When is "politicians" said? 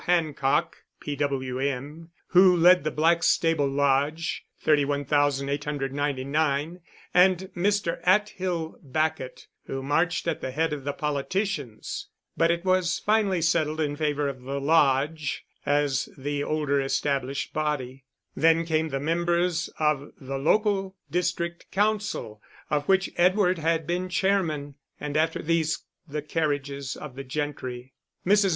10.93-12.07